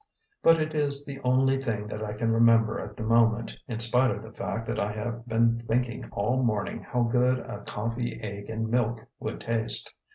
But 0.41 0.59
it 0.59 0.73
is 0.73 1.05
the 1.05 1.19
only 1.19 1.61
thing 1.61 1.85
that 1.89 2.03
I 2.03 2.13
can 2.13 2.31
remember 2.33 2.79
at 2.79 2.97
the 2.97 3.03
moment, 3.03 3.55
in 3.67 3.77
spite 3.77 4.09
of 4.09 4.23
the 4.23 4.31
fact 4.31 4.65
that 4.65 4.79
I 4.79 4.91
have 4.93 5.27
been 5.27 5.61
thinking 5.67 6.09
all 6.11 6.41
morning 6.41 6.81
how 6.81 7.03
good 7.03 7.37
a 7.45 7.59
coffee, 7.59 8.19
egg 8.23 8.49
and 8.49 8.67
milk 8.67 9.01
would 9.19 9.39
taste. 9.39 9.93